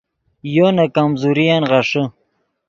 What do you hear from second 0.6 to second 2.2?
نے کمزورین غیݰے